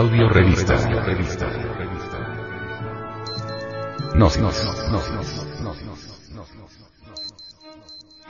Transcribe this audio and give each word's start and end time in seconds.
Audio 0.00 0.30
revista. 0.30 0.76
Gnosis. 4.14 4.56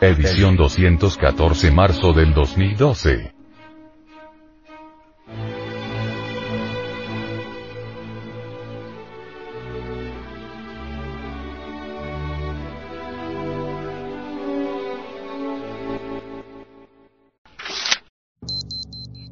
Edición 0.00 0.56
214 0.56 1.70
marzo 1.70 2.12
del 2.12 2.34
2012. 2.34 3.39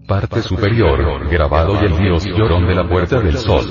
Parte 0.09 0.41
superior, 0.41 1.29
grabado 1.29 1.75
y 1.83 1.85
el 1.85 1.99
dios 1.99 2.25
llorón 2.25 2.67
de 2.67 2.75
la 2.75 2.89
Puerta 2.89 3.21
del 3.21 3.37
Sol. 3.37 3.67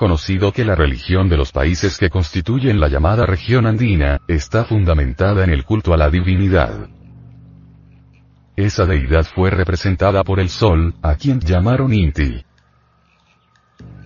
Conocido 0.00 0.50
que 0.50 0.64
la 0.64 0.74
religión 0.74 1.28
de 1.28 1.36
los 1.36 1.52
países 1.52 1.98
que 1.98 2.08
constituyen 2.08 2.80
la 2.80 2.88
llamada 2.88 3.26
región 3.26 3.66
andina, 3.66 4.22
está 4.28 4.64
fundamentada 4.64 5.44
en 5.44 5.50
el 5.50 5.62
culto 5.62 5.92
a 5.92 5.98
la 5.98 6.08
divinidad. 6.08 6.88
Esa 8.56 8.86
deidad 8.86 9.26
fue 9.26 9.50
representada 9.50 10.24
por 10.24 10.40
el 10.40 10.48
sol, 10.48 10.94
a 11.02 11.16
quien 11.16 11.38
llamaron 11.40 11.92
Inti. 11.92 12.42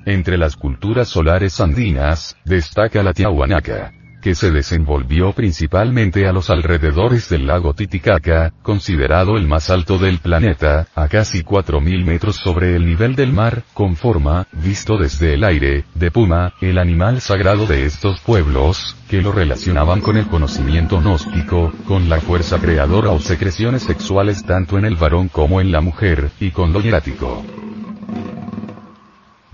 Entre 0.04 0.36
las 0.36 0.56
culturas 0.56 1.06
solares 1.06 1.60
andinas, 1.60 2.36
destaca 2.44 3.00
la 3.04 3.12
Tiahuanaca 3.12 3.92
que 4.24 4.34
se 4.34 4.50
desenvolvió 4.50 5.34
principalmente 5.34 6.26
a 6.26 6.32
los 6.32 6.48
alrededores 6.48 7.28
del 7.28 7.46
lago 7.46 7.74
Titicaca, 7.74 8.54
considerado 8.62 9.36
el 9.36 9.46
más 9.46 9.68
alto 9.68 9.98
del 9.98 10.18
planeta, 10.18 10.86
a 10.94 11.08
casi 11.08 11.42
4.000 11.42 12.06
metros 12.06 12.36
sobre 12.36 12.74
el 12.74 12.86
nivel 12.86 13.16
del 13.16 13.34
mar, 13.34 13.64
con 13.74 13.96
forma, 13.96 14.46
visto 14.52 14.96
desde 14.96 15.34
el 15.34 15.44
aire, 15.44 15.84
de 15.94 16.10
puma, 16.10 16.54
el 16.62 16.78
animal 16.78 17.20
sagrado 17.20 17.66
de 17.66 17.84
estos 17.84 18.18
pueblos, 18.20 18.96
que 19.10 19.20
lo 19.20 19.30
relacionaban 19.30 20.00
con 20.00 20.16
el 20.16 20.26
conocimiento 20.26 21.02
gnóstico, 21.02 21.74
con 21.86 22.08
la 22.08 22.18
fuerza 22.18 22.58
creadora 22.58 23.10
o 23.10 23.20
secreciones 23.20 23.82
sexuales 23.82 24.42
tanto 24.46 24.78
en 24.78 24.86
el 24.86 24.96
varón 24.96 25.28
como 25.28 25.60
en 25.60 25.70
la 25.70 25.82
mujer, 25.82 26.30
y 26.40 26.50
con 26.50 26.72
lo 26.72 26.80
hierático. 26.80 27.44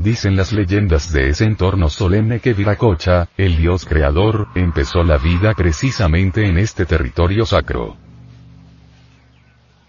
Dicen 0.02 0.34
las 0.34 0.50
leyendas 0.54 1.12
de 1.12 1.28
ese 1.28 1.44
entorno 1.44 1.90
solemne 1.90 2.40
que 2.40 2.54
Viracocha, 2.54 3.28
el 3.36 3.58
dios 3.58 3.84
creador, 3.84 4.48
empezó 4.54 5.04
la 5.04 5.18
vida 5.18 5.52
precisamente 5.52 6.48
en 6.48 6.56
este 6.56 6.86
territorio 6.86 7.44
sacro. 7.44 7.98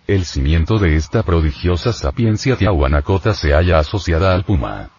El 0.07 0.25
cimiento 0.25 0.79
de 0.79 0.97
esta 0.97 1.23
prodigiosa 1.23 1.93
sapiencia 1.93 2.57
tiahuanacota 2.57 3.33
se 3.33 3.53
halla 3.53 3.79
asociada 3.79 4.33
al 4.33 4.43
puma. 4.43 4.89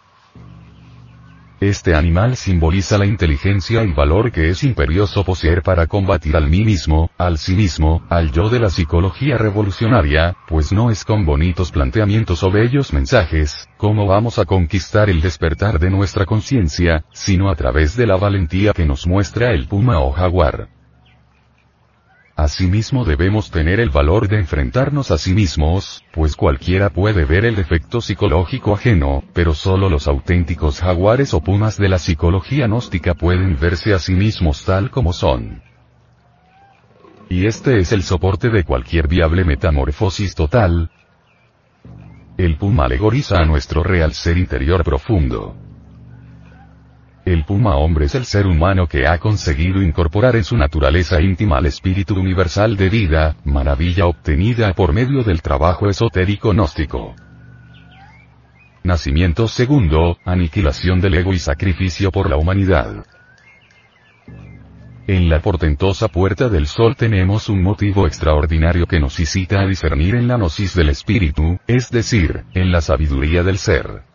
Este 1.62 1.94
animal 1.94 2.34
simboliza 2.34 2.98
la 2.98 3.06
inteligencia 3.06 3.84
y 3.84 3.92
valor 3.92 4.32
que 4.32 4.48
es 4.48 4.64
imperioso 4.64 5.22
poseer 5.22 5.62
para 5.62 5.86
combatir 5.86 6.34
al 6.34 6.50
mí 6.50 6.64
mismo, 6.64 7.12
al 7.18 7.38
sí 7.38 7.54
mismo, 7.54 8.02
al 8.08 8.32
yo 8.32 8.48
de 8.48 8.58
la 8.58 8.68
psicología 8.68 9.38
revolucionaria, 9.38 10.36
pues 10.48 10.72
no 10.72 10.90
es 10.90 11.04
con 11.04 11.24
bonitos 11.24 11.70
planteamientos 11.70 12.42
o 12.42 12.50
bellos 12.50 12.92
mensajes, 12.92 13.68
como 13.76 14.08
vamos 14.08 14.40
a 14.40 14.44
conquistar 14.44 15.08
el 15.08 15.20
despertar 15.20 15.78
de 15.78 15.90
nuestra 15.90 16.26
conciencia, 16.26 17.04
sino 17.12 17.48
a 17.48 17.54
través 17.54 17.96
de 17.96 18.08
la 18.08 18.16
valentía 18.16 18.72
que 18.72 18.84
nos 18.84 19.06
muestra 19.06 19.52
el 19.52 19.68
puma 19.68 20.00
o 20.00 20.10
jaguar. 20.10 20.81
Asimismo 22.42 23.04
debemos 23.04 23.52
tener 23.52 23.78
el 23.78 23.90
valor 23.90 24.26
de 24.26 24.40
enfrentarnos 24.40 25.12
a 25.12 25.18
sí 25.18 25.32
mismos, 25.32 26.02
pues 26.12 26.34
cualquiera 26.34 26.90
puede 26.90 27.24
ver 27.24 27.44
el 27.44 27.54
defecto 27.54 28.00
psicológico 28.00 28.74
ajeno, 28.74 29.22
pero 29.32 29.54
solo 29.54 29.88
los 29.88 30.08
auténticos 30.08 30.80
jaguares 30.80 31.34
o 31.34 31.40
pumas 31.40 31.78
de 31.78 31.88
la 31.88 32.00
psicología 32.00 32.66
gnóstica 32.66 33.14
pueden 33.14 33.56
verse 33.60 33.94
a 33.94 34.00
sí 34.00 34.14
mismos 34.14 34.64
tal 34.64 34.90
como 34.90 35.12
son. 35.12 35.62
Y 37.28 37.46
este 37.46 37.78
es 37.78 37.92
el 37.92 38.02
soporte 38.02 38.50
de 38.50 38.64
cualquier 38.64 39.06
viable 39.06 39.44
metamorfosis 39.44 40.34
total. 40.34 40.90
El 42.36 42.56
puma 42.56 42.86
alegoriza 42.86 43.38
a 43.38 43.44
nuestro 43.44 43.84
real 43.84 44.14
ser 44.14 44.36
interior 44.36 44.82
profundo. 44.82 45.54
El 47.32 47.44
puma 47.44 47.76
hombre 47.76 48.04
es 48.04 48.14
el 48.14 48.26
ser 48.26 48.46
humano 48.46 48.86
que 48.86 49.06
ha 49.06 49.16
conseguido 49.16 49.80
incorporar 49.80 50.36
en 50.36 50.44
su 50.44 50.54
naturaleza 50.54 51.18
íntima 51.22 51.56
al 51.56 51.64
espíritu 51.64 52.14
universal 52.14 52.76
de 52.76 52.90
vida, 52.90 53.36
maravilla 53.42 54.04
obtenida 54.04 54.74
por 54.74 54.92
medio 54.92 55.22
del 55.22 55.40
trabajo 55.40 55.88
esotérico 55.88 56.52
gnóstico. 56.52 57.14
Nacimiento 58.84 59.48
segundo, 59.48 60.18
aniquilación 60.26 61.00
del 61.00 61.14
ego 61.14 61.32
y 61.32 61.38
sacrificio 61.38 62.12
por 62.12 62.28
la 62.28 62.36
humanidad. 62.36 63.06
En 65.06 65.30
la 65.30 65.40
portentosa 65.40 66.08
puerta 66.08 66.50
del 66.50 66.66
sol 66.66 66.96
tenemos 66.96 67.48
un 67.48 67.62
motivo 67.62 68.06
extraordinario 68.06 68.84
que 68.84 69.00
nos 69.00 69.18
incita 69.18 69.62
a 69.62 69.66
discernir 69.66 70.16
en 70.16 70.28
la 70.28 70.36
gnosis 70.36 70.74
del 70.74 70.90
espíritu, 70.90 71.58
es 71.66 71.90
decir, 71.90 72.44
en 72.52 72.70
la 72.70 72.82
sabiduría 72.82 73.42
del 73.42 73.56
ser. 73.56 74.11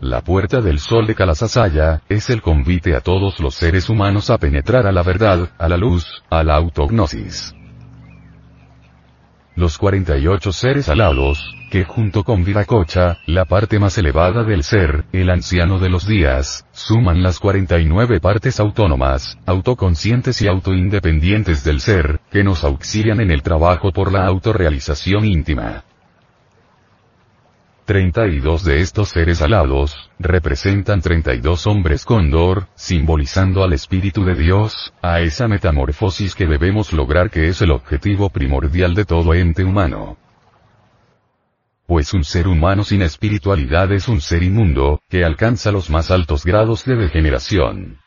La 0.00 0.22
puerta 0.22 0.62
del 0.62 0.78
sol 0.78 1.06
de 1.06 1.14
Kalasasaya, 1.14 2.00
es 2.08 2.30
el 2.30 2.40
convite 2.40 2.96
a 2.96 3.02
todos 3.02 3.38
los 3.38 3.54
seres 3.54 3.90
humanos 3.90 4.30
a 4.30 4.38
penetrar 4.38 4.86
a 4.86 4.92
la 4.92 5.02
verdad, 5.02 5.50
a 5.58 5.68
la 5.68 5.76
luz, 5.76 6.22
a 6.30 6.42
la 6.42 6.56
autognosis. 6.56 7.54
Los 9.56 9.76
48 9.76 10.52
seres 10.52 10.88
alados, 10.88 11.54
que 11.70 11.84
junto 11.84 12.24
con 12.24 12.44
Viracocha, 12.44 13.18
la 13.26 13.44
parte 13.44 13.78
más 13.78 13.98
elevada 13.98 14.42
del 14.42 14.62
ser, 14.62 15.04
el 15.12 15.28
anciano 15.28 15.78
de 15.78 15.90
los 15.90 16.06
días, 16.06 16.64
suman 16.72 17.22
las 17.22 17.38
49 17.38 18.20
partes 18.20 18.58
autónomas, 18.58 19.36
autoconscientes 19.44 20.40
y 20.40 20.48
autoindependientes 20.48 21.62
del 21.62 21.80
ser, 21.80 22.20
que 22.30 22.42
nos 22.42 22.64
auxilian 22.64 23.20
en 23.20 23.30
el 23.30 23.42
trabajo 23.42 23.92
por 23.92 24.12
la 24.12 24.24
autorrealización 24.24 25.26
íntima. 25.26 25.84
32 27.90 28.62
de 28.62 28.82
estos 28.82 29.08
seres 29.08 29.42
alados, 29.42 30.12
representan 30.20 31.00
32 31.00 31.66
hombres 31.66 32.04
cóndor, 32.04 32.68
simbolizando 32.76 33.64
al 33.64 33.72
Espíritu 33.72 34.24
de 34.24 34.36
Dios, 34.36 34.94
a 35.02 35.22
esa 35.22 35.48
metamorfosis 35.48 36.36
que 36.36 36.46
debemos 36.46 36.92
lograr 36.92 37.30
que 37.30 37.48
es 37.48 37.62
el 37.62 37.72
objetivo 37.72 38.30
primordial 38.30 38.94
de 38.94 39.04
todo 39.04 39.34
ente 39.34 39.64
humano. 39.64 40.16
Pues 41.88 42.14
un 42.14 42.22
ser 42.22 42.46
humano 42.46 42.84
sin 42.84 43.02
espiritualidad 43.02 43.90
es 43.90 44.06
un 44.06 44.20
ser 44.20 44.44
inmundo, 44.44 45.00
que 45.08 45.24
alcanza 45.24 45.72
los 45.72 45.90
más 45.90 46.12
altos 46.12 46.44
grados 46.44 46.84
de 46.84 46.94
degeneración. 46.94 47.98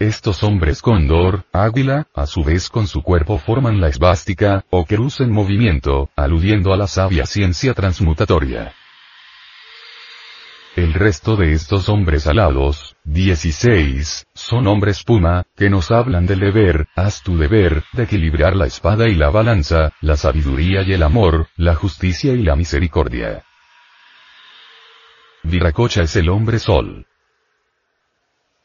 Estos 0.00 0.42
hombres 0.42 0.82
cóndor, 0.82 1.44
águila, 1.52 2.08
a 2.14 2.26
su 2.26 2.42
vez 2.42 2.68
con 2.68 2.88
su 2.88 3.02
cuerpo 3.02 3.38
forman 3.38 3.80
la 3.80 3.88
esvástica, 3.88 4.64
o 4.70 4.84
cruz 4.84 5.20
en 5.20 5.30
movimiento, 5.30 6.10
aludiendo 6.16 6.72
a 6.72 6.76
la 6.76 6.88
sabia 6.88 7.26
ciencia 7.26 7.74
transmutatoria. 7.74 8.74
El 10.74 10.92
resto 10.92 11.36
de 11.36 11.52
estos 11.52 11.88
hombres 11.88 12.26
alados, 12.26 12.96
16, 13.04 14.26
son 14.34 14.66
hombres 14.66 15.04
puma, 15.04 15.44
que 15.56 15.70
nos 15.70 15.92
hablan 15.92 16.26
del 16.26 16.40
deber, 16.40 16.88
haz 16.96 17.22
tu 17.22 17.38
deber, 17.38 17.84
de 17.92 18.02
equilibrar 18.02 18.56
la 18.56 18.66
espada 18.66 19.08
y 19.08 19.14
la 19.14 19.30
balanza, 19.30 19.92
la 20.00 20.16
sabiduría 20.16 20.82
y 20.82 20.92
el 20.92 21.04
amor, 21.04 21.46
la 21.56 21.76
justicia 21.76 22.32
y 22.32 22.42
la 22.42 22.56
misericordia. 22.56 23.44
Viracocha 25.44 26.02
es 26.02 26.16
el 26.16 26.28
hombre 26.28 26.58
sol. 26.58 27.06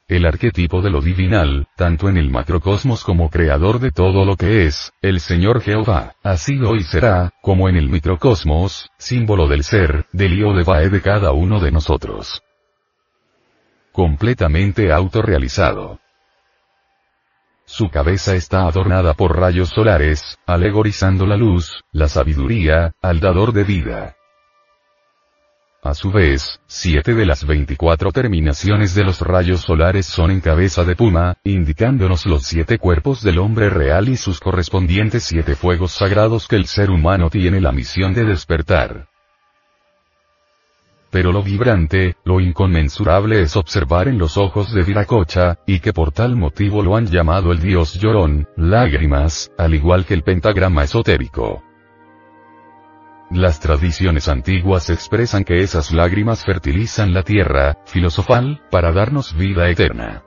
El 0.09 0.25
arquetipo 0.25 0.81
de 0.81 0.89
lo 0.89 1.01
divinal, 1.01 1.67
tanto 1.75 2.09
en 2.09 2.17
el 2.17 2.31
macrocosmos 2.31 3.03
como 3.03 3.29
creador 3.29 3.79
de 3.79 3.91
todo 3.91 4.25
lo 4.25 4.35
que 4.35 4.65
es, 4.65 4.91
el 5.03 5.19
Señor 5.19 5.61
Jehová, 5.61 6.15
así 6.23 6.59
hoy 6.59 6.83
será, 6.83 7.31
como 7.44 7.69
en 7.69 7.77
el 7.77 7.89
microcosmos, 7.89 8.89
símbolo 8.97 9.47
del 9.47 9.63
ser, 9.63 10.07
del 10.11 10.38
Io 10.38 10.53
de 10.53 10.63
Vae 10.63 10.89
de 10.89 11.01
cada 11.01 11.31
uno 11.31 11.59
de 11.59 11.71
nosotros. 11.71 12.41
Completamente 13.91 14.91
autorrealizado. 14.91 16.00
Su 17.65 17.89
cabeza 17.89 18.33
está 18.33 18.67
adornada 18.67 19.13
por 19.13 19.38
rayos 19.38 19.69
solares, 19.69 20.39
alegorizando 20.47 21.27
la 21.27 21.38
luz, 21.38 21.83
la 21.91 22.07
sabiduría, 22.07 22.94
al 23.00 23.19
dador 23.19 23.53
de 23.53 23.63
vida. 23.63 24.15
A 25.81 25.94
su 25.94 26.12
vez, 26.12 26.60
siete 26.68 27.14
de 27.14 27.26
las 27.26 27.46
24 27.46 28.12
terminaciones 28.12 28.94
de 28.96 29.06
los 29.06 29.22
rayos 29.22 29.62
solares 29.62 30.06
son 30.06 30.30
en 30.30 30.42
cabeza 30.42 30.84
de 30.84 30.98
puma, 30.98 31.38
indicándonos 31.46 32.26
los 32.26 32.44
siete 32.44 32.78
cuerpos 32.78 33.24
del 33.24 33.40
hombre 33.40 33.70
real 33.70 34.10
y 34.10 34.18
sus 34.18 34.42
correspondientes 34.42 35.24
siete 35.24 35.56
fuegos 35.56 35.94
sagrados 35.94 36.50
que 36.50 36.58
el 36.58 36.66
ser 36.66 36.90
humano 36.90 37.30
tiene 37.30 37.62
la 37.62 37.72
misión 37.72 38.14
de 38.14 38.26
despertar. 38.26 39.08
Pero 41.12 41.31
lo 41.31 41.42
vibrante, 41.44 42.18
lo 42.26 42.42
inconmensurable 42.42 43.42
es 43.42 43.56
observar 43.56 44.10
en 44.10 44.18
los 44.18 44.38
ojos 44.38 44.74
de 44.74 44.84
Viracocha, 44.84 45.60
y 45.66 45.80
que 45.80 45.94
por 45.94 46.12
tal 46.12 46.36
motivo 46.36 46.84
lo 46.84 46.98
han 46.98 47.08
llamado 47.08 47.54
el 47.54 47.62
dios 47.62 47.94
llorón, 47.94 48.50
lágrimas, 48.58 49.50
al 49.58 49.74
igual 49.74 50.06
que 50.06 50.14
el 50.14 50.24
pentagrama 50.24 50.84
esotérico. 50.84 51.64
Las 53.31 53.60
tradiciones 53.60 54.28
antiguas 54.28 54.90
expresan 54.90 55.44
que 55.44 55.62
esas 55.62 55.92
lágrimas 55.92 56.44
fertilizan 56.44 57.14
la 57.14 57.22
tierra, 57.22 57.78
filosofal, 57.86 58.62
para 58.72 58.92
darnos 58.92 59.38
vida 59.38 59.70
eterna. 59.70 60.24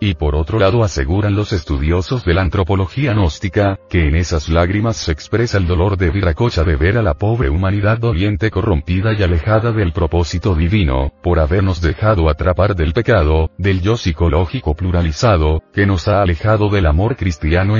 Y 0.00 0.14
por 0.14 0.34
otro 0.34 0.58
lado 0.58 0.82
aseguran 0.82 1.36
los 1.36 1.52
estudiosos 1.52 2.24
de 2.24 2.34
la 2.34 2.42
antropología 2.42 3.14
gnóstica, 3.14 3.78
que 3.88 4.08
en 4.08 4.16
esas 4.16 4.48
lágrimas 4.48 4.96
se 4.96 5.12
expresa 5.12 5.58
el 5.58 5.66
dolor 5.66 5.96
de 5.96 6.10
Viracocha 6.10 6.64
de 6.64 6.76
ver 6.76 6.98
a 6.98 7.02
la 7.02 7.14
pobre 7.14 7.50
humanidad 7.50 7.98
doliente 7.98 8.50
corrompida 8.50 9.12
y 9.12 9.22
alejada 9.22 9.72
del 9.72 9.92
propósito 9.92 10.56
divino, 10.56 11.12
por 11.22 11.38
habernos 11.38 11.80
dejado 11.80 12.28
atrapar 12.28 12.74
del 12.74 12.92
pecado, 12.92 13.50
del 13.58 13.80
yo 13.80 13.96
psicológico 13.96 14.74
pluralizado, 14.74 15.62
que 15.72 15.86
nos 15.86 16.08
ha 16.08 16.22
alejado 16.22 16.68
del 16.68 16.86
amor 16.86 17.16
cristiano. 17.16 17.78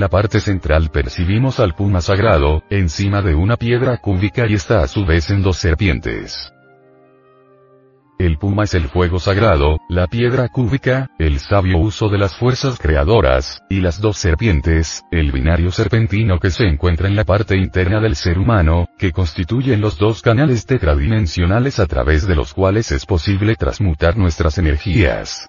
La 0.00 0.08
parte 0.08 0.40
central 0.40 0.90
percibimos 0.90 1.60
al 1.60 1.74
puma 1.74 2.00
sagrado, 2.00 2.62
encima 2.70 3.20
de 3.20 3.34
una 3.34 3.56
piedra 3.56 3.98
cúbica 3.98 4.46
y 4.48 4.54
está 4.54 4.82
a 4.82 4.88
su 4.88 5.04
vez 5.04 5.28
en 5.28 5.42
dos 5.42 5.58
serpientes. 5.58 6.50
El 8.18 8.38
puma 8.38 8.64
es 8.64 8.72
el 8.72 8.88
fuego 8.88 9.18
sagrado, 9.18 9.78
la 9.90 10.06
piedra 10.06 10.48
cúbica, 10.48 11.10
el 11.18 11.38
sabio 11.38 11.78
uso 11.78 12.08
de 12.08 12.16
las 12.16 12.34
fuerzas 12.34 12.78
creadoras, 12.78 13.60
y 13.68 13.80
las 13.80 14.00
dos 14.00 14.16
serpientes, 14.16 15.02
el 15.10 15.32
binario 15.32 15.70
serpentino 15.70 16.38
que 16.38 16.50
se 16.50 16.64
encuentra 16.64 17.06
en 17.06 17.16
la 17.16 17.24
parte 17.24 17.56
interna 17.56 18.00
del 18.00 18.16
ser 18.16 18.38
humano, 18.38 18.88
que 18.98 19.12
constituyen 19.12 19.82
los 19.82 19.98
dos 19.98 20.22
canales 20.22 20.64
tetradimensionales 20.64 21.78
a 21.78 21.84
través 21.86 22.26
de 22.26 22.36
los 22.36 22.54
cuales 22.54 22.90
es 22.90 23.04
posible 23.04 23.54
transmutar 23.54 24.16
nuestras 24.16 24.56
energías. 24.56 25.46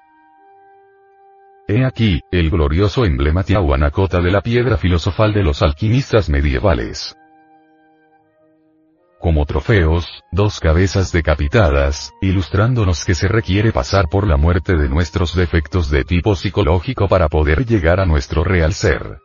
He 1.74 1.86
aquí, 1.86 2.20
el 2.32 2.50
glorioso 2.50 3.06
emblema 3.06 3.44
Tiahuanacota 3.44 4.20
de 4.20 4.30
la 4.30 4.42
piedra 4.42 4.76
filosofal 4.76 5.32
de 5.32 5.42
los 5.42 5.62
alquimistas 5.62 6.28
medievales 6.28 7.16
como 9.22 9.46
trofeos, 9.46 10.24
dos 10.32 10.60
cabezas 10.60 11.12
decapitadas, 11.12 12.12
ilustrándonos 12.22 13.06
que 13.06 13.14
se 13.14 13.28
requiere 13.28 13.72
pasar 13.72 14.10
por 14.10 14.28
la 14.28 14.36
muerte 14.36 14.76
de 14.76 14.90
nuestros 14.90 15.36
defectos 15.36 15.92
de 15.92 16.04
tipo 16.04 16.36
psicológico 16.36 17.08
para 17.08 17.30
poder 17.30 17.66
llegar 17.66 18.00
a 18.00 18.06
nuestro 18.08 18.44
real 18.44 18.74
ser. 18.74 19.20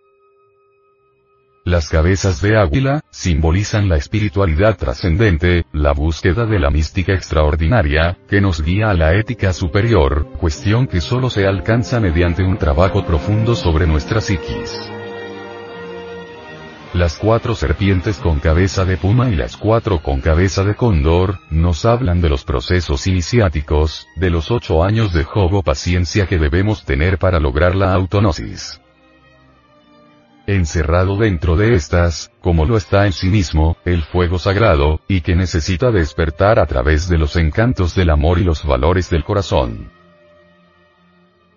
Las 1.77 1.91
cabezas 1.91 2.41
de 2.41 2.57
águila, 2.57 3.03
simbolizan 3.11 3.87
la 3.87 3.99
espiritualidad 3.99 4.79
trascendente, 4.79 5.67
la 5.75 5.93
búsqueda 5.93 6.47
de 6.47 6.59
la 6.59 6.71
mística 6.71 7.13
extraordinaria, 7.13 8.17
que 8.31 8.41
nos 8.41 8.63
guía 8.63 8.89
a 8.89 8.95
la 8.95 9.13
ética 9.15 9.53
superior, 9.53 10.27
cuestión 10.41 10.87
que 10.87 11.03
solo 11.03 11.29
se 11.29 11.47
alcanza 11.47 12.01
mediante 12.01 12.43
un 12.43 12.57
trabajo 12.57 13.05
profundo 13.05 13.55
sobre 13.55 13.87
nuestra 13.87 14.23
psiquis. 14.23 14.91
Las 16.95 17.19
cuatro 17.19 17.55
serpientes 17.55 18.17
con 18.17 18.41
cabeza 18.41 18.87
de 18.87 18.97
puma 18.97 19.29
y 19.29 19.37
las 19.37 19.59
cuatro 19.59 19.99
con 20.03 20.23
cabeza 20.23 20.65
de 20.65 20.77
cóndor, 20.77 21.41
nos 21.51 21.85
hablan 21.85 22.23
de 22.23 22.31
los 22.31 22.43
procesos 22.45 23.07
iniciáticos, 23.07 24.09
de 24.17 24.31
los 24.31 24.51
ocho 24.51 24.83
años 24.83 25.13
de 25.13 25.25
jogo 25.25 25.63
paciencia 25.63 26.27
que 26.27 26.39
debemos 26.39 26.87
tener 26.87 27.19
para 27.19 27.39
lograr 27.39 27.75
la 27.75 27.93
autonosis. 27.93 28.81
Encerrado 30.47 31.17
dentro 31.17 31.57
de 31.57 31.75
estas, 31.75 32.31
como 32.41 32.67
lo 32.67 32.77
está 32.77 33.07
en 33.07 33.13
sí 33.13 33.29
mismo, 33.29 33.77
el 33.85 34.03
fuego 34.03 34.39
sagrado, 34.39 35.01
y 35.09 35.21
que 35.23 35.35
necesita 35.35 35.91
despertar 35.91 36.61
a 36.61 36.67
través 36.67 37.09
de 37.09 37.19
los 37.19 37.35
encantos 37.35 37.97
del 37.97 38.11
amor 38.11 38.39
y 38.39 38.45
los 38.45 38.65
valores 38.65 39.11
del 39.11 39.25
corazón. 39.25 39.91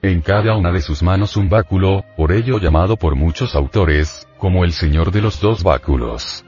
En 0.01 0.21
cada 0.21 0.55
una 0.55 0.71
de 0.71 0.81
sus 0.81 1.03
manos 1.03 1.37
un 1.37 1.49
báculo, 1.49 2.03
por 2.17 2.31
ello 2.31 2.57
llamado 2.57 2.97
por 2.97 3.15
muchos 3.15 3.53
autores, 3.53 4.27
como 4.39 4.63
el 4.63 4.71
señor 4.71 5.11
de 5.11 5.21
los 5.21 5.39
dos 5.39 5.61
báculos. 5.61 6.43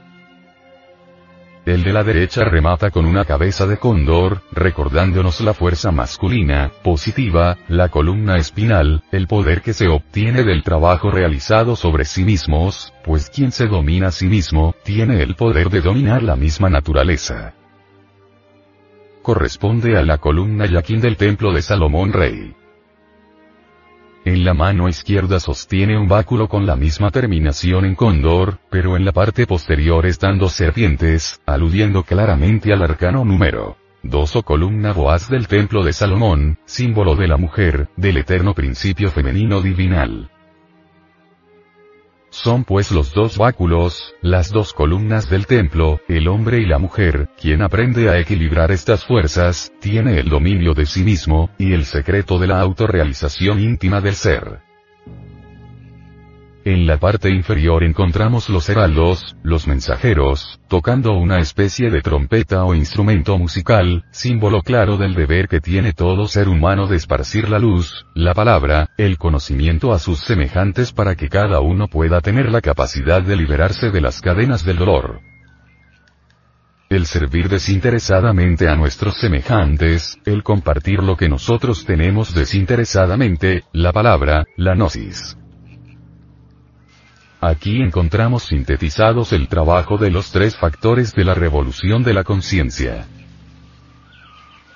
El 1.64 1.84
de 1.84 1.92
la 1.92 2.02
derecha 2.02 2.42
remata 2.42 2.90
con 2.90 3.06
una 3.06 3.24
cabeza 3.24 3.68
de 3.68 3.76
cóndor, 3.76 4.42
recordándonos 4.50 5.40
la 5.42 5.54
fuerza 5.54 5.92
masculina, 5.92 6.72
positiva, 6.82 7.56
la 7.68 7.88
columna 7.88 8.36
espinal, 8.36 9.04
el 9.12 9.28
poder 9.28 9.62
que 9.62 9.72
se 9.72 9.86
obtiene 9.86 10.42
del 10.42 10.64
trabajo 10.64 11.12
realizado 11.12 11.76
sobre 11.76 12.04
sí 12.04 12.24
mismos, 12.24 12.92
pues 13.04 13.30
quien 13.30 13.52
se 13.52 13.68
domina 13.68 14.08
a 14.08 14.10
sí 14.10 14.26
mismo, 14.26 14.74
tiene 14.82 15.22
el 15.22 15.36
poder 15.36 15.70
de 15.70 15.82
dominar 15.82 16.24
la 16.24 16.34
misma 16.34 16.68
naturaleza. 16.68 17.54
Corresponde 19.22 19.96
a 19.96 20.02
la 20.02 20.18
columna 20.18 20.66
yaquín 20.66 21.00
del 21.00 21.16
templo 21.16 21.52
de 21.52 21.62
Salomón 21.62 22.12
Rey. 22.12 22.56
En 24.24 24.44
la 24.44 24.54
mano 24.54 24.88
izquierda 24.88 25.40
sostiene 25.40 25.98
un 25.98 26.06
báculo 26.06 26.48
con 26.48 26.64
la 26.64 26.76
misma 26.76 27.10
terminación 27.10 27.84
en 27.84 27.96
cóndor, 27.96 28.58
pero 28.70 28.96
en 28.96 29.04
la 29.04 29.10
parte 29.10 29.48
posterior 29.48 30.06
están 30.06 30.38
dos 30.38 30.52
serpientes, 30.52 31.40
aludiendo 31.44 32.04
claramente 32.04 32.72
al 32.72 32.82
arcano 32.82 33.24
número 33.24 33.76
2 34.04 34.36
o 34.36 34.42
columna 34.42 34.92
boaz 34.92 35.28
del 35.28 35.48
templo 35.48 35.84
de 35.84 35.92
Salomón, 35.92 36.58
símbolo 36.64 37.14
de 37.16 37.28
la 37.28 37.36
mujer, 37.36 37.88
del 37.96 38.16
eterno 38.16 38.54
principio 38.54 39.10
femenino 39.10 39.60
divinal. 39.60 40.31
Son 42.32 42.64
pues 42.64 42.90
los 42.90 43.12
dos 43.12 43.36
báculos, 43.36 44.14
las 44.22 44.50
dos 44.50 44.72
columnas 44.72 45.28
del 45.28 45.46
templo, 45.46 46.00
el 46.08 46.28
hombre 46.28 46.62
y 46.62 46.64
la 46.64 46.78
mujer, 46.78 47.28
quien 47.38 47.60
aprende 47.60 48.08
a 48.08 48.18
equilibrar 48.18 48.72
estas 48.72 49.04
fuerzas, 49.04 49.70
tiene 49.80 50.18
el 50.18 50.30
dominio 50.30 50.72
de 50.72 50.86
sí 50.86 51.04
mismo, 51.04 51.50
y 51.58 51.74
el 51.74 51.84
secreto 51.84 52.38
de 52.38 52.46
la 52.46 52.60
autorrealización 52.60 53.60
íntima 53.60 54.00
del 54.00 54.14
ser. 54.14 54.71
En 56.64 56.86
la 56.86 56.96
parte 56.96 57.28
inferior 57.28 57.82
encontramos 57.82 58.48
los 58.48 58.68
heraldos, 58.68 59.34
los 59.42 59.66
mensajeros, 59.66 60.60
tocando 60.68 61.12
una 61.14 61.40
especie 61.40 61.90
de 61.90 62.02
trompeta 62.02 62.64
o 62.64 62.72
instrumento 62.72 63.36
musical, 63.36 64.04
símbolo 64.12 64.62
claro 64.62 64.96
del 64.96 65.14
deber 65.14 65.48
que 65.48 65.60
tiene 65.60 65.92
todo 65.92 66.28
ser 66.28 66.48
humano 66.48 66.86
de 66.86 66.96
esparcir 66.96 67.48
la 67.48 67.58
luz, 67.58 68.06
la 68.14 68.32
palabra, 68.32 68.90
el 68.96 69.18
conocimiento 69.18 69.92
a 69.92 69.98
sus 69.98 70.20
semejantes 70.20 70.92
para 70.92 71.16
que 71.16 71.28
cada 71.28 71.58
uno 71.58 71.88
pueda 71.88 72.20
tener 72.20 72.48
la 72.52 72.60
capacidad 72.60 73.22
de 73.22 73.34
liberarse 73.34 73.90
de 73.90 74.00
las 74.00 74.20
cadenas 74.20 74.64
del 74.64 74.76
dolor. 74.76 75.20
El 76.88 77.06
servir 77.06 77.48
desinteresadamente 77.48 78.68
a 78.68 78.76
nuestros 78.76 79.16
semejantes, 79.16 80.16
el 80.26 80.44
compartir 80.44 81.02
lo 81.02 81.16
que 81.16 81.28
nosotros 81.28 81.84
tenemos 81.84 82.34
desinteresadamente, 82.34 83.64
la 83.72 83.92
palabra, 83.92 84.44
la 84.56 84.76
gnosis. 84.76 85.36
Aquí 87.44 87.82
encontramos 87.82 88.44
sintetizados 88.44 89.32
el 89.32 89.48
trabajo 89.48 89.98
de 89.98 90.12
los 90.12 90.30
tres 90.30 90.56
factores 90.56 91.12
de 91.12 91.24
la 91.24 91.34
revolución 91.34 92.04
de 92.04 92.14
la 92.14 92.22
conciencia. 92.22 93.04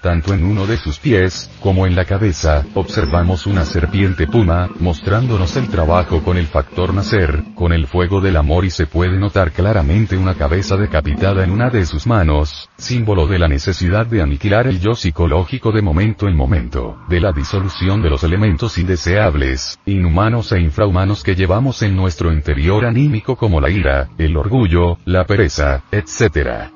Tanto 0.06 0.34
en 0.34 0.44
uno 0.44 0.68
de 0.68 0.76
sus 0.76 1.00
pies, 1.00 1.50
como 1.58 1.84
en 1.84 1.96
la 1.96 2.04
cabeza, 2.04 2.64
observamos 2.74 3.44
una 3.44 3.64
serpiente 3.64 4.28
puma, 4.28 4.70
mostrándonos 4.78 5.56
el 5.56 5.66
trabajo 5.66 6.22
con 6.22 6.36
el 6.36 6.46
factor 6.46 6.94
nacer, 6.94 7.42
con 7.56 7.72
el 7.72 7.88
fuego 7.88 8.20
del 8.20 8.36
amor 8.36 8.64
y 8.64 8.70
se 8.70 8.86
puede 8.86 9.18
notar 9.18 9.50
claramente 9.50 10.16
una 10.16 10.34
cabeza 10.34 10.76
decapitada 10.76 11.42
en 11.42 11.50
una 11.50 11.70
de 11.70 11.84
sus 11.84 12.06
manos, 12.06 12.70
símbolo 12.76 13.26
de 13.26 13.40
la 13.40 13.48
necesidad 13.48 14.06
de 14.06 14.22
aniquilar 14.22 14.68
el 14.68 14.78
yo 14.78 14.94
psicológico 14.94 15.72
de 15.72 15.82
momento 15.82 16.28
en 16.28 16.36
momento, 16.36 16.98
de 17.08 17.18
la 17.18 17.32
disolución 17.32 18.00
de 18.00 18.10
los 18.10 18.22
elementos 18.22 18.78
indeseables, 18.78 19.76
inhumanos 19.86 20.52
e 20.52 20.60
infrahumanos 20.60 21.24
que 21.24 21.34
llevamos 21.34 21.82
en 21.82 21.96
nuestro 21.96 22.32
interior 22.32 22.84
anímico 22.84 23.34
como 23.34 23.60
la 23.60 23.70
ira, 23.70 24.08
el 24.18 24.36
orgullo, 24.36 24.98
la 25.04 25.24
pereza, 25.24 25.82
etc. 25.90 26.75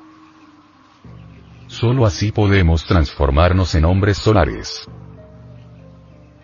Solo 1.71 2.05
así 2.05 2.33
podemos 2.33 2.85
transformarnos 2.85 3.75
en 3.75 3.85
hombres 3.85 4.17
solares. 4.17 4.89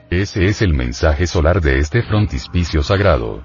Ese 0.09 0.45
es 0.45 0.61
el 0.61 0.73
mensaje 0.73 1.27
solar 1.27 1.59
de 1.59 1.79
este 1.79 2.01
frontispicio 2.01 2.81
sagrado. 2.81 3.43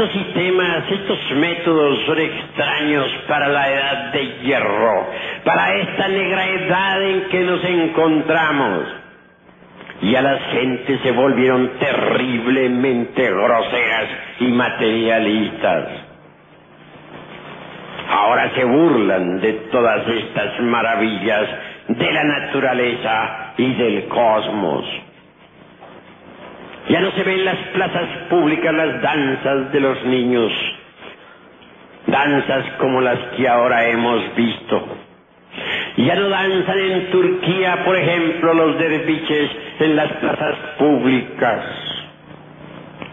Estos 0.00 0.14
sistemas, 0.14 0.90
estos 0.90 1.18
métodos 1.32 1.98
son 2.06 2.18
extraños 2.18 3.06
para 3.28 3.48
la 3.48 3.70
edad 3.70 4.12
de 4.14 4.24
hierro, 4.40 5.06
para 5.44 5.74
esta 5.74 6.08
negra 6.08 6.46
edad 6.46 7.02
en 7.02 7.28
que 7.28 7.40
nos 7.40 7.62
encontramos. 7.62 8.86
Y 10.00 10.16
a 10.16 10.22
las 10.22 10.40
gentes 10.52 11.00
se 11.02 11.12
volvieron 11.12 11.72
terriblemente 11.78 13.30
groseras 13.30 14.06
y 14.38 14.46
materialistas. 14.46 15.88
Ahora 18.08 18.52
se 18.54 18.64
burlan 18.64 19.38
de 19.42 19.52
todas 19.70 20.08
estas 20.08 20.60
maravillas 20.60 21.46
de 21.88 22.10
la 22.10 22.24
naturaleza 22.24 23.52
y 23.58 23.74
del 23.74 24.08
cosmos. 24.08 25.09
Ya 26.90 27.00
no 27.00 27.12
se 27.12 27.22
ven 27.22 27.38
en 27.38 27.44
las 27.44 27.68
plazas 27.72 28.08
públicas 28.28 28.74
las 28.74 29.00
danzas 29.00 29.70
de 29.70 29.78
los 29.78 30.04
niños, 30.06 30.52
danzas 32.08 32.64
como 32.78 33.00
las 33.00 33.16
que 33.36 33.46
ahora 33.46 33.86
hemos 33.86 34.34
visto. 34.34 34.88
Ya 35.98 36.16
no 36.16 36.28
danzan 36.28 36.78
en 36.80 37.10
Turquía, 37.12 37.84
por 37.84 37.96
ejemplo, 37.96 38.54
los 38.54 38.76
derviches 38.76 39.50
en 39.78 39.94
las 39.94 40.12
plazas 40.14 40.56
públicas. 40.78 41.64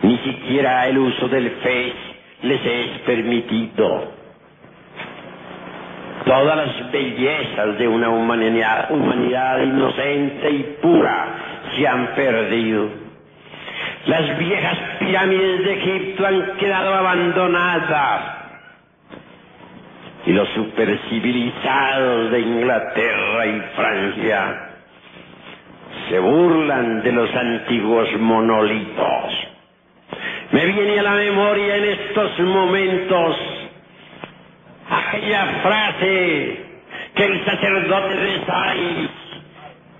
Ni 0.02 0.18
siquiera 0.20 0.88
el 0.88 0.98
uso 0.98 1.28
del 1.28 1.52
fe 1.52 1.94
les 2.42 2.66
es 2.66 3.00
permitido. 3.06 4.12
Todas 6.26 6.58
las 6.58 6.92
bellezas 6.92 7.78
de 7.78 7.88
una 7.88 8.10
humanidad, 8.10 8.90
humanidad 8.90 9.62
inocente 9.62 10.50
y 10.50 10.78
pura 10.82 11.28
se 11.76 11.88
han 11.88 12.08
perdido. 12.16 13.07
Las 14.06 14.38
viejas 14.38 14.78
pirámides 15.00 15.66
de 15.66 15.74
Egipto 15.74 16.26
han 16.26 16.58
quedado 16.58 16.94
abandonadas. 16.94 18.38
Y 20.26 20.34
los 20.34 20.48
supercivilizados 20.50 22.32
de 22.32 22.40
Inglaterra 22.40 23.46
y 23.46 23.62
Francia 23.76 24.68
se 26.10 26.20
burlan 26.20 27.02
de 27.02 27.12
los 27.12 27.34
antiguos 27.36 28.10
monolitos. 28.20 29.48
Me 30.52 30.66
viene 30.66 31.00
a 31.00 31.04
la 31.04 31.12
memoria 31.12 31.76
en 31.78 31.84
estos 31.84 32.40
momentos 32.40 33.36
aquella 34.90 35.46
frase 35.62 36.66
que 37.14 37.26
el 37.26 37.46
sacerdote 37.46 38.16
de 38.16 38.46
Sais 38.46 39.10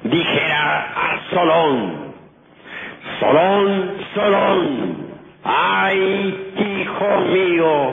dijera 0.04 0.80
a 0.80 1.30
Solón 1.30 2.07
Solón, 3.20 3.94
Solón, 4.14 4.98
ay, 5.44 6.54
hijo 6.56 7.20
mío, 7.32 7.92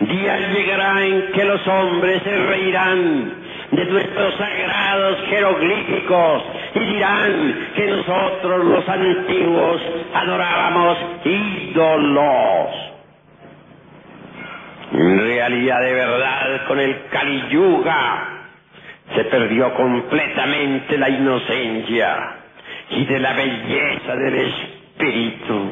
día 0.00 0.38
llegará 0.52 1.06
en 1.06 1.32
que 1.32 1.44
los 1.44 1.66
hombres 1.66 2.22
se 2.22 2.36
reirán 2.36 3.34
de 3.70 3.84
nuestros 3.86 4.34
sagrados 4.36 5.18
jeroglíficos 5.28 6.42
y 6.74 6.78
dirán 6.80 7.68
que 7.74 7.86
nosotros 7.86 8.64
los 8.64 8.88
antiguos 8.88 9.80
adorábamos 10.14 10.98
ídolos. 11.24 12.68
En 14.92 15.20
realidad 15.20 15.80
de 15.80 15.94
verdad 15.94 16.66
con 16.66 16.80
el 16.80 17.06
Kali 17.10 17.44
Yuga 17.48 18.28
se 19.14 19.24
perdió 19.24 19.72
completamente 19.74 20.98
la 20.98 21.08
inocencia 21.08 22.39
y 22.90 23.04
de 23.04 23.18
la 23.20 23.32
belleza 23.32 24.16
del 24.16 24.34
espíritu. 24.34 25.70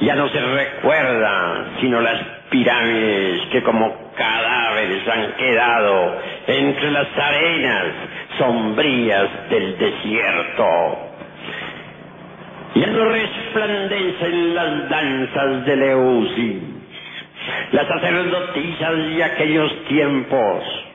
Ya 0.00 0.14
no 0.14 0.28
se 0.28 0.40
recuerda 0.40 1.66
sino 1.80 2.00
las 2.00 2.20
pirámides 2.50 3.42
que 3.52 3.62
como 3.62 4.12
cadáveres 4.16 5.06
han 5.08 5.32
quedado 5.32 6.18
entre 6.46 6.90
las 6.90 7.06
arenas 7.16 7.86
sombrías 8.38 9.28
del 9.50 9.78
desierto. 9.78 10.98
Ya 12.74 12.86
no 12.86 13.04
resplandecen 13.06 14.54
las 14.54 14.88
danzas 14.88 15.66
de 15.66 15.76
Leusis, 15.76 16.62
las 17.72 17.88
sacerdotisas 17.88 18.96
de 19.16 19.24
aquellos 19.24 19.84
tiempos 19.86 20.87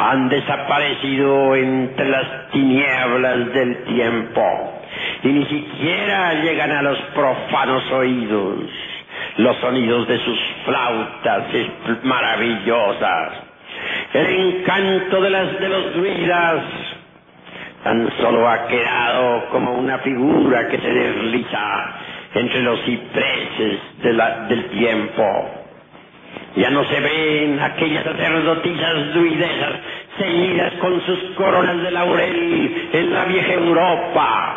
han 0.00 0.30
desaparecido 0.30 1.54
entre 1.56 2.08
las 2.08 2.50
tinieblas 2.52 3.52
del 3.52 3.84
tiempo 3.84 4.42
y 5.22 5.28
ni 5.28 5.44
siquiera 5.44 6.34
llegan 6.42 6.70
a 6.72 6.82
los 6.82 6.98
profanos 7.14 7.82
oídos 7.92 8.60
los 9.36 9.56
sonidos 9.58 10.08
de 10.08 10.18
sus 10.18 10.38
flautas 10.64 11.44
maravillosas. 12.02 13.32
El 14.14 14.26
encanto 14.26 15.20
de 15.20 15.30
las 15.30 15.60
de 15.60 15.68
los 15.68 15.94
druidas 15.94 16.62
tan 17.84 18.10
solo 18.20 18.48
ha 18.48 18.66
quedado 18.66 19.48
como 19.50 19.74
una 19.74 19.98
figura 19.98 20.68
que 20.68 20.78
se 20.78 20.92
desliza 20.92 21.94
entre 22.34 22.62
los 22.62 22.80
cipreses 22.84 23.80
del 24.02 24.64
tiempo. 24.70 25.59
Ya 26.56 26.68
no 26.70 26.84
se 26.84 26.98
ven 27.00 27.60
aquellas 27.60 28.04
sacerdotisas 28.04 29.14
druidesas 29.14 29.72
ceñidas 30.18 30.72
con 30.74 31.00
sus 31.06 31.18
coronas 31.36 31.80
de 31.82 31.90
laurel 31.92 32.88
en 32.92 33.12
la 33.12 33.24
vieja 33.24 33.52
Europa. 33.52 34.56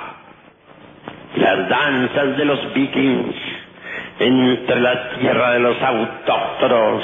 Las 1.36 1.70
danzas 1.70 2.38
de 2.38 2.46
los 2.46 2.74
vikings 2.74 3.36
entre 4.20 4.80
la 4.80 5.10
tierra 5.20 5.52
de 5.54 5.60
los 5.60 5.82
autóctonos 5.82 7.04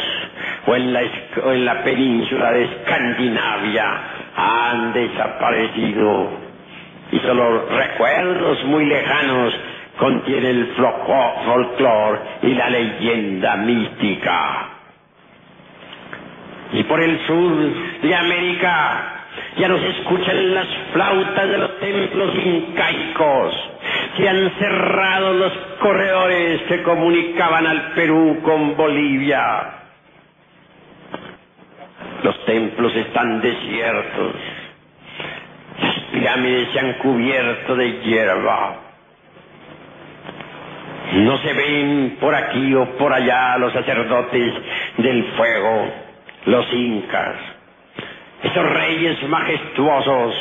o 0.67 0.75
en 0.75 0.93
la, 0.93 1.01
en 1.01 1.65
la 1.65 1.83
península 1.83 2.51
de 2.51 2.63
Escandinavia 2.65 4.01
han 4.35 4.93
desaparecido 4.93 6.29
y 7.11 7.19
solo 7.19 7.67
recuerdos 7.69 8.63
muy 8.65 8.85
lejanos 8.85 9.53
contiene 9.97 10.49
el 10.51 10.67
folclore 10.75 12.19
y 12.43 12.53
la 12.53 12.69
leyenda 12.69 13.55
mística 13.57 14.68
y 16.71 16.83
por 16.83 17.01
el 17.01 17.19
sur 17.25 18.01
de 18.01 18.15
América 18.15 19.19
ya 19.57 19.67
no 19.67 19.77
se 19.77 19.89
escuchan 19.89 20.53
las 20.53 20.67
flautas 20.93 21.49
de 21.49 21.57
los 21.57 21.79
templos 21.79 22.35
incaicos. 22.35 23.69
Se 24.17 24.29
han 24.29 24.51
cerrado 24.59 25.33
los 25.33 25.53
corredores 25.79 26.61
que 26.63 26.83
comunicaban 26.83 27.65
al 27.65 27.91
Perú 27.93 28.39
con 28.43 28.75
Bolivia. 28.75 29.75
Los 32.23 32.45
templos 32.45 32.95
están 32.95 33.41
desiertos. 33.41 34.35
Las 35.81 35.99
pirámides 36.11 36.69
se 36.73 36.79
han 36.79 36.93
cubierto 36.93 37.75
de 37.75 37.91
hierba. 38.01 38.75
No 41.13 41.37
se 41.39 41.53
ven 41.53 42.17
por 42.19 42.35
aquí 42.35 42.75
o 42.75 42.85
por 42.97 43.11
allá 43.11 43.57
los 43.57 43.73
sacerdotes 43.73 44.53
del 44.97 45.23
fuego 45.35 46.08
los 46.45 46.73
incas, 46.73 47.35
esos 48.43 48.69
reyes 48.69 49.23
majestuosos, 49.27 50.35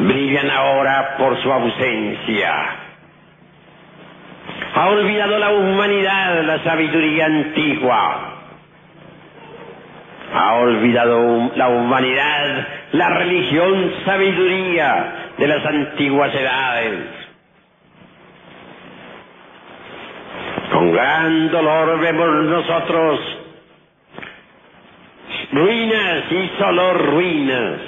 brillan 0.00 0.50
ahora 0.50 1.16
por 1.18 1.40
su 1.42 1.52
ausencia. 1.52 2.54
Ha 4.74 4.88
olvidado 4.88 5.38
la 5.38 5.50
humanidad 5.50 6.42
la 6.44 6.62
sabiduría 6.64 7.26
antigua. 7.26 8.36
Ha 10.32 10.54
olvidado 10.54 11.50
la 11.56 11.68
humanidad 11.68 12.66
la 12.92 13.08
religión 13.10 13.92
sabiduría 14.04 15.32
de 15.38 15.46
las 15.48 15.64
antiguas 15.66 16.34
edades. 16.34 16.98
Con 20.72 20.89
Gran 21.00 21.50
dolor 21.50 21.98
vemos 21.98 22.44
nosotros. 22.44 23.20
Ruinas 25.50 26.24
y 26.30 26.58
solo 26.58 26.92
ruinas. 26.92 27.80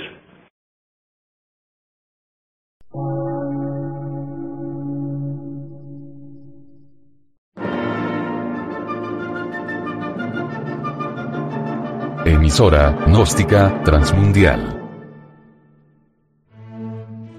Emisora, 12.25 12.97
gnóstica, 13.09 13.83
transmundial. 13.85 14.81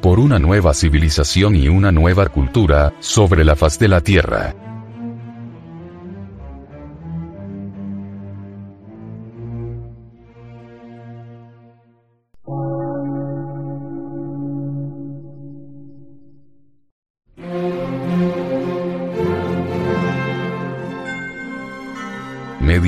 Por 0.03 0.19
una 0.19 0.37
nueva 0.37 0.75
civilización 0.75 1.55
y 1.55 1.67
una 1.67 1.91
nueva 1.91 2.27
cultura, 2.27 2.93
sobre 2.99 3.43
la 3.43 3.55
faz 3.55 3.79
de 3.79 3.87
la 3.87 4.01
Tierra. 4.01 4.62